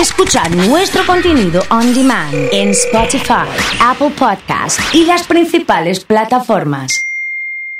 [0.00, 3.48] Escucha nuestro contenido on demand en Spotify,
[3.80, 7.00] Apple Podcast y las principales plataformas.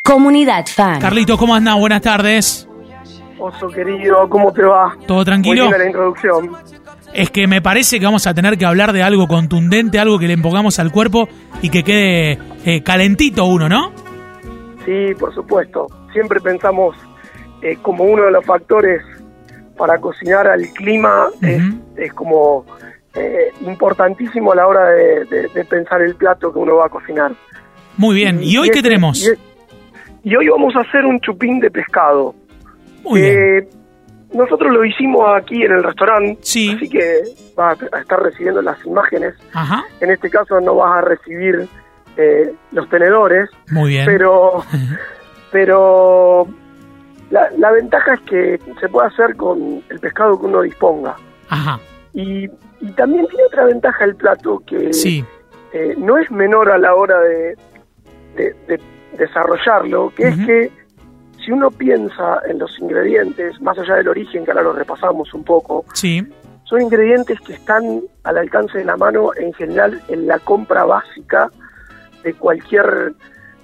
[0.02, 0.98] Comunidad Fan.
[0.98, 1.78] Carlito, ¿cómo andás?
[1.78, 2.66] Buenas tardes.
[3.38, 4.96] Oso querido, ¿cómo te va?
[5.06, 5.68] ¿Todo tranquilo?
[5.68, 6.52] Muy la introducción.
[7.12, 10.26] Es que me parece que vamos a tener que hablar de algo contundente, algo que
[10.26, 11.28] le empongamos al cuerpo
[11.60, 13.92] y que quede eh, calentito uno, ¿no?
[14.86, 15.86] Sí, por supuesto.
[16.14, 16.96] Siempre pensamos
[17.60, 19.02] eh, como uno de los factores
[19.76, 21.62] para cocinar al clima es,
[21.96, 22.64] es como
[23.14, 26.88] eh, importantísimo a la hora de, de- de pensar el plato que uno va a
[26.88, 27.32] cocinar.
[27.96, 28.40] Muy bien.
[28.42, 29.26] ¿Y hoy qué este- tenemos?
[30.22, 32.34] Y, y hoy vamos a hacer un chupín de pescado.
[33.04, 33.38] Muy bien.
[33.38, 33.68] Eh,
[34.34, 36.74] nosotros lo hicimos aquí en el restaurante, Sí.
[36.76, 37.22] así que
[37.54, 39.34] vas a estar recibiendo las imágenes.
[39.54, 39.84] Ajá.
[40.00, 41.68] En este caso no vas a recibir
[42.18, 44.04] eh, los tenedores, Muy bien.
[44.04, 44.64] pero
[45.52, 46.46] pero
[47.30, 51.16] la, la ventaja es que se puede hacer con el pescado que uno disponga.
[51.48, 51.78] Ajá.
[52.12, 52.48] Y,
[52.80, 55.24] y también tiene otra ventaja el plato que Sí.
[55.72, 57.56] eh, no es menor a la hora de,
[58.36, 58.80] de- de
[59.18, 60.70] desarrollarlo, que es que
[61.44, 65.44] si uno piensa en los ingredientes, más allá del origen, que ahora lo repasamos un
[65.44, 66.26] poco, Sí.
[66.64, 71.48] son ingredientes que están al alcance de la mano en general en la compra básica
[72.22, 73.14] de cualquier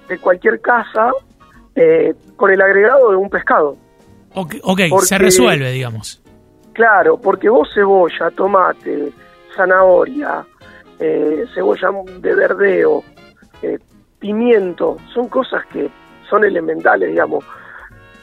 [0.09, 1.11] de cualquier casa
[1.75, 3.77] eh, con el agregado de un pescado.
[4.35, 6.21] Ok, ok, Porque- se resuelve, digamos.
[6.73, 9.11] Claro, porque vos cebolla, tomate,
[9.55, 10.43] zanahoria,
[10.99, 13.03] eh, cebolla de verdeo,
[13.61, 13.77] eh,
[14.19, 15.89] pimiento, son cosas que
[16.29, 17.43] son elementales, digamos.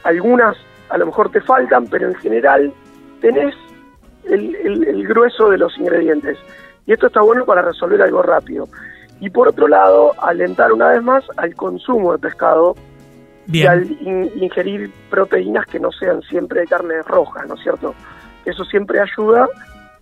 [0.03, 0.57] Algunas
[0.89, 2.73] a lo mejor te faltan, pero en general
[3.21, 3.55] tenés
[4.25, 6.37] el, el- el grueso de los ingredientes.
[6.85, 8.67] Y esto está bueno para resolver algo rápido.
[9.21, 12.75] Y por otro lado, alentar una vez más al consumo de pescado
[13.51, 17.93] y al in- ingerir proteínas que no sean siempre de carne roja, ¿no es cierto?
[18.45, 19.47] Eso siempre ayuda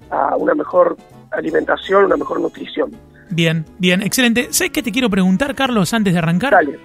[0.09, 0.95] a una mejor
[1.31, 2.91] alimentación, una mejor nutrición.
[3.29, 4.47] Bien, bien, excelente.
[4.51, 6.51] ¿Sabes qué te quiero preguntar, Carlos, antes de arrancar?
[6.53, 6.79] Dale,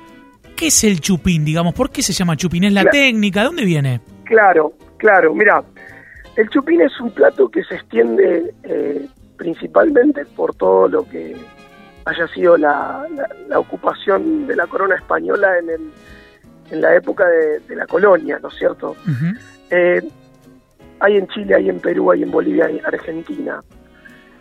[0.56, 1.74] ¿Qué es el chupín, digamos?
[1.74, 2.64] ¿Por qué se llama chupín?
[2.64, 2.92] ¿Es la Claro.
[2.92, 3.40] técnica?
[3.40, 4.00] ¿De dónde viene?
[4.24, 5.34] claro, claro.
[5.34, 5.62] Mira,
[6.36, 11.34] el chupín es un plato que se extiende eh, principalmente por todo lo que
[12.04, 15.80] haya sido la, la- la ocupación de la corona española en, el,
[16.70, 18.96] en la época de, de la colonia, ¿no es cierto?
[19.70, 20.02] Eh,
[21.00, 23.62] hay en Chile, hay en Perú, hay en Bolivia, hay en Argentina.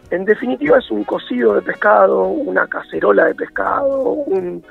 [0.10, 4.64] En definitiva es un cocido de pescado, una cacerola de pescado, un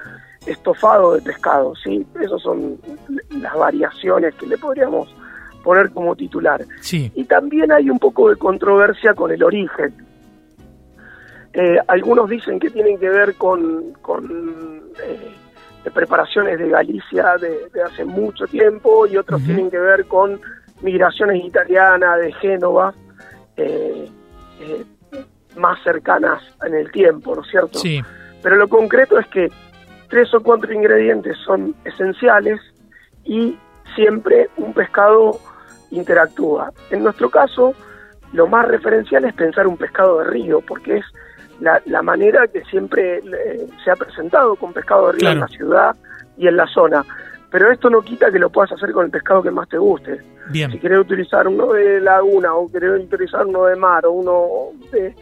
[0.46, 2.06] estofado de pescado, ¿sí?
[2.20, 2.78] Esas son
[3.30, 5.14] las variaciones que le podríamos
[5.62, 6.64] poner como titular.
[6.80, 7.10] Sí.
[7.14, 9.94] Y también hay un poco de controversia con el origen.
[11.54, 15.34] Eh, algunos dicen que tienen que ver con, con eh,
[15.84, 20.40] de preparaciones de Galicia de, de hace mucho tiempo y otros tienen que ver con
[20.82, 22.94] migraciones italianas de Génova
[23.56, 24.08] eh,
[24.60, 24.84] eh,
[25.56, 27.78] más cercanas en el tiempo, ¿no es cierto?
[27.78, 28.00] Sí.
[28.42, 29.48] Pero lo concreto es que
[30.08, 32.60] tres o cuatro ingredientes son esenciales
[33.24, 33.56] y
[33.94, 35.38] siempre un pescado
[35.90, 36.72] interactúa.
[36.90, 37.74] En nuestro caso,
[38.32, 41.04] lo más referencial es pensar un pescado de río, porque es
[41.62, 45.48] la, la manera que siempre eh, se ha presentado con pescado de río en la
[45.48, 45.96] ciudad
[46.36, 47.04] y en la zona.
[47.50, 50.18] Pero esto no quita que lo puedas hacer con el pescado que más te guste.
[50.46, 50.78] Si Bien.
[50.80, 54.46] querés utilizar uno de laguna o querés utilizar uno de mar o uno
[54.90, 55.14] de,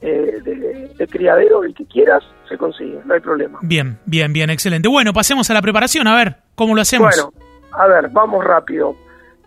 [0.00, 3.58] eh, de- de criadero, el que quieras, se consigue, no hay problema.
[3.62, 4.88] Bien, bien, bien, excelente.
[4.88, 7.14] Bueno, pasemos a la preparación, a ver, ¿cómo lo hacemos?
[7.14, 7.32] Bueno,
[7.72, 8.96] a ver, vamos rápido.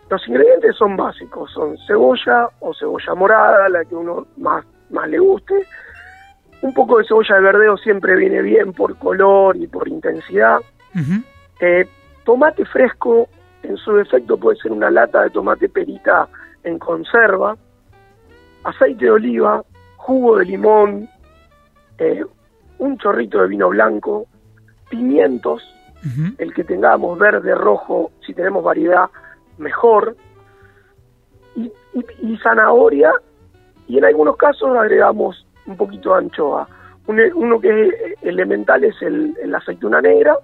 [0.08, 5.18] Los ingredientes son básicos, son cebolla o cebolla morada, la que uno más, más le
[5.18, 5.54] guste.
[6.62, 10.58] Un poco de cebolla de verdeo siempre viene bien por color y por intensidad.
[11.60, 11.88] Eh,
[12.24, 13.28] tomate fresco,
[13.62, 16.28] en su defecto puede ser una lata de tomate perita
[16.64, 17.56] en conserva,
[18.64, 19.62] aceite de oliva,
[19.96, 21.08] jugo de limón,
[21.98, 22.24] eh,
[22.78, 24.26] un chorrito de vino blanco,
[24.88, 25.62] pimientos,
[26.38, 29.06] el que tengamos verde, rojo, si tenemos variedad,
[29.58, 30.16] mejor,
[31.56, 33.12] y, y- y zanahoria,
[33.88, 36.68] y en algunos casos agregamos un poquito de anchoa.
[37.06, 40.36] Un- uno que es elemental es el, el aceituna negra,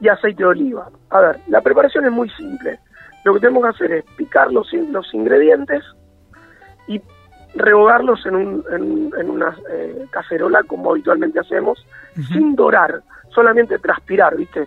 [0.00, 0.88] y aceite de oliva.
[1.10, 2.78] A ver, la preparación es muy simple.
[3.24, 5.82] Lo que tenemos que hacer es picar los, los ingredientes
[6.86, 7.00] y
[7.54, 11.84] rehogarlos en, un, en, en una eh, cacerola como habitualmente hacemos,
[12.28, 13.02] sin dorar,
[13.34, 14.66] solamente transpirar, ¿viste?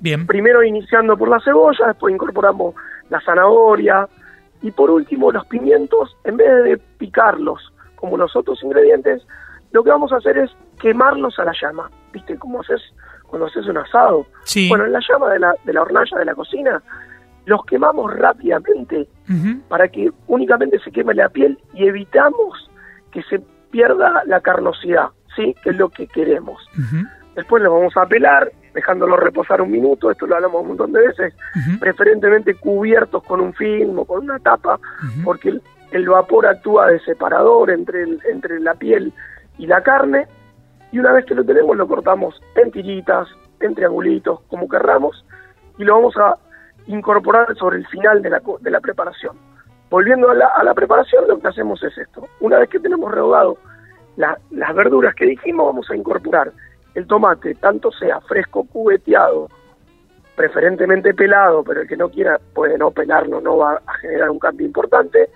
[0.00, 0.26] Bien.
[0.26, 2.74] Primero iniciando por la cebolla, después incorporamos
[3.10, 4.08] la zanahoria
[4.62, 9.22] y por último los pimientos, en vez de picarlos como los otros ingredientes,
[9.72, 10.50] lo que vamos a hacer es
[10.80, 12.38] quemarlos a la llama, ¿viste?
[12.38, 12.80] Como haces
[13.26, 14.26] cuando haces un asado.
[14.44, 14.68] Sí.
[14.68, 16.82] Bueno, en la llama de la, de la hornalla de la cocina
[17.48, 19.08] los quemamos rápidamente
[19.68, 22.70] para que únicamente se queme la piel y evitamos
[23.10, 23.40] que se
[23.70, 25.54] pierda la carnosidad, ¿sí?
[25.62, 26.62] Que es lo que queremos.
[27.34, 31.06] Después los vamos a pelar, dejándolo reposar un minuto, esto lo hablamos un montón de
[31.06, 31.34] veces,
[31.80, 34.78] preferentemente cubiertos con un film o con una tapa,
[35.24, 35.58] porque
[35.92, 39.12] el, vapor actúa de separador entre, el- entre la piel
[39.58, 40.26] y la carne,
[40.92, 43.28] y una vez que lo tenemos lo cortamos en tiritas,
[43.60, 45.24] en triangulitos, como querramos,
[45.78, 46.36] y lo vamos a
[46.86, 49.36] incorporar sobre el final de la, de la preparación.
[49.90, 52.26] Volviendo a la, a la preparación, lo que hacemos es esto.
[52.40, 53.58] Una vez que tenemos rehogado
[54.16, 56.52] la- las verduras que dijimos, vamos a incorporar
[56.94, 59.48] el tomate, tanto sea fresco, cubeteado,
[60.36, 64.38] preferentemente pelado, pero el que no quiera puede no pelarlo, no va a generar un
[64.38, 65.30] cambio importante,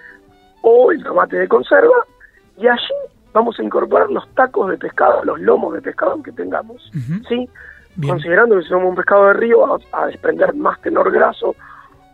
[0.62, 2.06] o el tomate de conserva,
[2.56, 2.94] y allí
[3.32, 6.90] vamos a incorporar los tacos de pescado, los lomos de pescado que tengamos.
[7.28, 7.48] ¿sí?
[7.96, 8.14] Bien.
[8.14, 11.54] Considerando que si somos un pescado de río, vamos a desprender más tenor graso,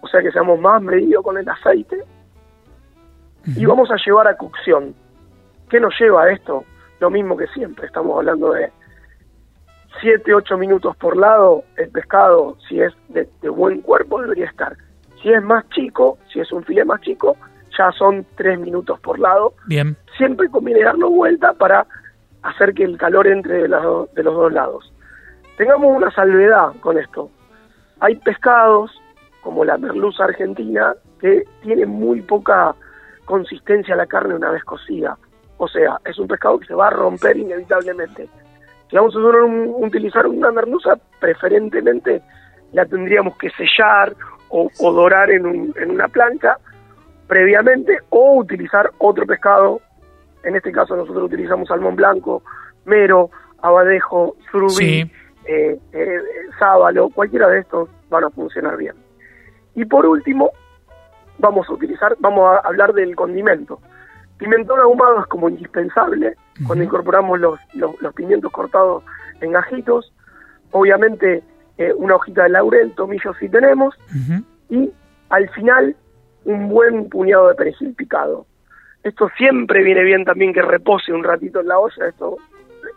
[0.01, 2.03] o sea que seamos más medidos con el aceite,
[3.57, 4.95] y vamos a llevar a cocción.
[5.71, 6.65] ¿Qué nos lleva a esto?
[7.01, 8.71] Lo mismo que siempre, estamos hablando de
[10.01, 14.77] 7, 8 minutos por lado, el pescado, si es de, de buen cuerpo, debería estar.
[15.23, 17.37] Si es más chico, si es un filete más chico,
[17.79, 19.55] ya son 3 minutos por lado.
[19.67, 19.97] Bien.
[20.17, 21.87] Siempre conviene darlo vuelta para
[22.43, 24.93] hacer que el calor entre de, las do- de los dos lados.
[25.57, 27.31] Tengamos una salvedad con esto.
[28.01, 28.91] Hay pescados,
[29.43, 32.75] como la merluza argentina, que tiene muy poca
[33.25, 35.17] consistencia la carne una vez cocida.
[35.57, 38.29] O sea, es un pescado que se va a romper inevitablemente.
[38.89, 42.23] Si vamos a un- utilizar una merluza, preferentemente
[42.73, 44.15] la tendríamos que sellar
[44.51, 46.57] o, o dorar en, un- en una plancha
[47.29, 49.81] previamente o utilizar otro pescado.
[50.43, 52.43] En este caso nosotros utilizamos salmón blanco,
[52.85, 53.31] mero,
[53.63, 55.13] abadejo, surubí, Sí.
[55.47, 56.19] eh, eh,
[56.59, 58.95] sábalo, cualquiera de estos van a funcionar bien.
[59.75, 60.51] Y por último,
[61.39, 63.79] vamos a utilizar, vamos a hablar del condimento.
[64.39, 66.35] Pimentón ahumado es como indispensable
[66.67, 69.05] cuando incorporamos los, los, los pimientos cortados
[69.41, 70.13] en gajitos.
[70.71, 71.43] Obviamente
[71.77, 73.95] eh, una hojita de laurel, tomillo si tenemos,
[74.71, 74.91] y
[75.31, 75.97] al final
[76.49, 78.47] un buen puñado de perejil picado.
[79.03, 82.37] Esto siempre viene bien también que repose un ratito en la olla, esto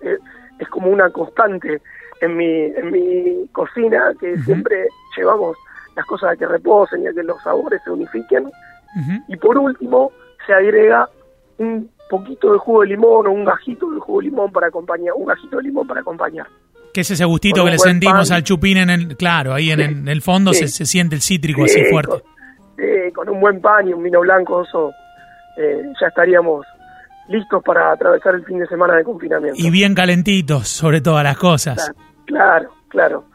[0.01, 0.17] eh,
[0.59, 1.81] es como una constante
[2.21, 4.87] en mi, en mi cocina, que siempre
[5.17, 5.57] llevamos
[5.95, 8.49] las cosas a que reposen y a que los sabores se unifiquen.
[9.27, 10.11] Y por último
[10.45, 11.07] se agrega
[11.57, 15.13] un poquito de jugo de limón o un gajito de jugo de limón para acompañar,
[15.15, 16.47] un gajito de limón para acompañar.
[16.93, 18.37] Que es ese gustito que le sentimos pan.
[18.37, 20.59] al chupín en el, claro, ahí en, el, en el fondo Sí.
[20.61, 22.21] se, se siente el cítrico Sí, así fuerte.
[23.13, 24.91] Con, un buen pan y un vino blanco, eso
[25.57, 26.65] eh, ya estaríamos
[27.27, 29.59] listos para atravesar el fin de semana de confinamiento.
[29.61, 31.91] Y bien calentitos, sobre todas las cosas.
[32.25, 33.25] Claro, claro.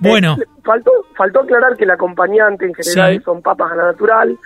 [0.00, 0.36] Bueno.
[0.40, 3.22] Eh, faltó, faltó aclarar que el acompañante en general Sí.
[3.24, 4.36] son papas a la natural.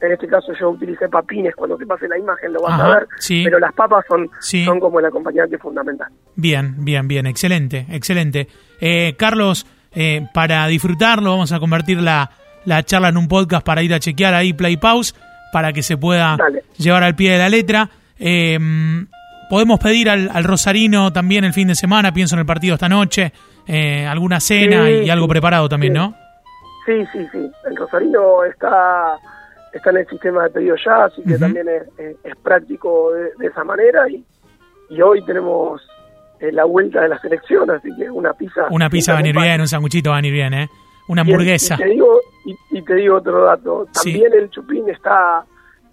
[0.00, 2.94] En este caso yo utilicé papines, cuando te pase la imagen lo vas Ajá, a
[3.00, 3.08] ver.
[3.18, 3.42] sí.
[3.44, 4.64] Pero las papas son, Sí.
[4.64, 6.08] son como el acompañante fundamental.
[6.36, 8.48] Bien, bien, bien, excelente, excelente.
[8.80, 12.30] Eh, Carlos, eh, para disfrutarlo vamos a convertir la,
[12.68, 15.14] la charla en un podcast para ir a chequear ahí Play Pause,
[15.52, 16.62] para que se pueda Dale.
[16.76, 17.88] llevar al pie de la letra.
[18.18, 18.58] Eh,
[19.50, 22.88] podemos pedir al, al Rosarino también el fin de semana, pienso en el partido esta
[22.88, 23.32] noche,
[23.66, 25.98] eh, alguna cena Sí, y algo preparado también, sí.
[25.98, 26.14] ¿no?
[26.86, 27.50] Sí, sí, sí.
[27.68, 29.16] El Rosarino está,
[29.72, 33.30] está en el sistema de pedido ya, así que también es, es- es práctico de,
[33.38, 34.08] de esa manera.
[34.08, 34.24] Y,
[34.90, 35.82] y hoy tenemos
[36.40, 38.66] eh, la vuelta de la selección, así que una pizza.
[38.70, 39.52] Una pizza va a venir acompaña.
[39.52, 40.68] bien, un sanguchito va a venir bien, ¿eh?
[41.08, 41.74] Una Y hamburguesa.
[41.74, 43.86] Y, te digo, y, y te digo otro dato.
[43.92, 44.12] Sí.
[44.12, 45.44] También el chupín está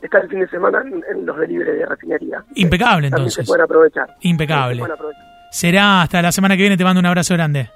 [0.01, 2.43] está el fin de semana en, en los delivery de refinería.
[2.55, 3.45] Impecable, También entonces.
[3.45, 4.15] se pueden aprovechar.
[4.21, 4.75] Impecable.
[4.75, 5.23] Se pueden aprovechar.
[5.51, 7.69] Será hasta la semana que viene, te mando un abrazo grande.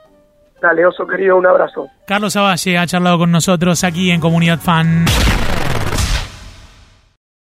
[0.61, 1.87] Dale, oso querido, un abrazo.
[2.05, 5.05] Carlos Avalle ha charlado con nosotros aquí en Comunidad Fan.